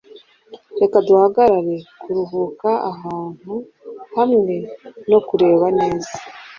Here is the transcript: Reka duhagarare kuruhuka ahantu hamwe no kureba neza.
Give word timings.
Reka 0.79 0.97
duhagarare 1.07 1.75
kuruhuka 2.01 2.69
ahantu 2.91 3.53
hamwe 4.15 4.53
no 5.09 5.19
kureba 5.27 5.65
neza. 5.79 6.11